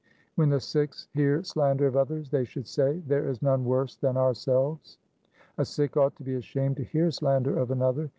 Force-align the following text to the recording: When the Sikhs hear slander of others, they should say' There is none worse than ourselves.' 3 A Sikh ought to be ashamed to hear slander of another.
When 0.33 0.49
the 0.49 0.59
Sikhs 0.59 1.07
hear 1.13 1.43
slander 1.43 1.85
of 1.85 1.95
others, 1.95 2.31
they 2.31 2.43
should 2.43 2.65
say' 2.65 3.01
There 3.07 3.27
is 3.29 3.43
none 3.43 3.65
worse 3.65 3.95
than 3.95 4.17
ourselves.' 4.17 4.97
3 5.57 5.61
A 5.61 5.65
Sikh 5.65 5.95
ought 5.95 6.15
to 6.15 6.23
be 6.23 6.33
ashamed 6.33 6.77
to 6.77 6.83
hear 6.83 7.11
slander 7.11 7.55
of 7.59 7.69
another. 7.69 8.09